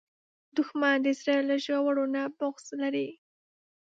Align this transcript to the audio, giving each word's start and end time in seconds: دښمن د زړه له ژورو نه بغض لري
دښمن 0.57 0.97
د 1.05 1.07
زړه 1.19 1.37
له 1.49 1.55
ژورو 1.65 2.03
نه 2.15 2.23
بغض 2.37 2.65
لري 2.81 3.09